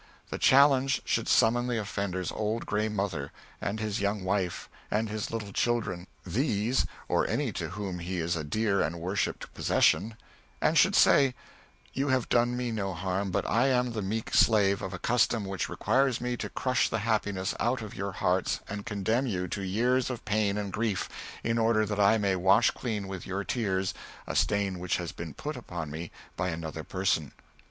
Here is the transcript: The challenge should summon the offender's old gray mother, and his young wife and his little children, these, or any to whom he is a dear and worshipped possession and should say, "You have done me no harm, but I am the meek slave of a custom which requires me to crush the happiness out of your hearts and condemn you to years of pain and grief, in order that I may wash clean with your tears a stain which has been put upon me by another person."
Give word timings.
The 0.31 0.39
challenge 0.39 0.99
should 1.05 1.27
summon 1.27 1.67
the 1.67 1.79
offender's 1.79 2.31
old 2.31 2.65
gray 2.65 2.89
mother, 2.89 3.31
and 3.61 3.79
his 3.79 4.01
young 4.01 4.23
wife 4.23 4.67
and 4.89 5.09
his 5.09 5.29
little 5.29 5.53
children, 5.53 6.07
these, 6.25 6.87
or 7.07 7.27
any 7.27 7.51
to 7.51 7.69
whom 7.69 7.99
he 7.99 8.17
is 8.17 8.35
a 8.35 8.43
dear 8.43 8.81
and 8.81 8.99
worshipped 8.99 9.53
possession 9.53 10.17
and 10.59 10.75
should 10.75 10.95
say, 10.95 11.35
"You 11.93 12.07
have 12.07 12.29
done 12.29 12.57
me 12.57 12.71
no 12.71 12.95
harm, 12.95 13.29
but 13.29 13.47
I 13.47 13.67
am 13.67 13.91
the 13.91 14.01
meek 14.01 14.33
slave 14.33 14.81
of 14.81 14.91
a 14.91 14.97
custom 14.97 15.45
which 15.45 15.69
requires 15.69 16.19
me 16.19 16.35
to 16.37 16.49
crush 16.49 16.89
the 16.89 16.97
happiness 17.05 17.53
out 17.59 17.83
of 17.83 17.93
your 17.93 18.13
hearts 18.13 18.59
and 18.67 18.87
condemn 18.87 19.27
you 19.27 19.47
to 19.49 19.61
years 19.61 20.09
of 20.09 20.25
pain 20.25 20.57
and 20.57 20.73
grief, 20.73 21.09
in 21.43 21.59
order 21.59 21.85
that 21.85 21.99
I 21.99 22.17
may 22.17 22.35
wash 22.35 22.71
clean 22.71 23.07
with 23.07 23.27
your 23.27 23.43
tears 23.43 23.93
a 24.25 24.35
stain 24.35 24.79
which 24.79 24.97
has 24.97 25.11
been 25.11 25.35
put 25.35 25.55
upon 25.55 25.91
me 25.91 26.09
by 26.35 26.49
another 26.49 26.83
person." 26.83 27.33